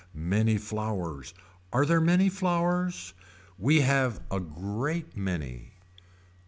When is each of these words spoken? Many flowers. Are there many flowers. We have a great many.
Many 0.15 0.57
flowers. 0.57 1.31
Are 1.71 1.85
there 1.85 2.01
many 2.01 2.27
flowers. 2.27 3.13
We 3.59 3.81
have 3.81 4.19
a 4.31 4.39
great 4.39 5.15
many. 5.15 5.73